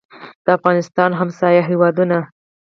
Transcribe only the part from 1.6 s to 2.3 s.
هېوادونه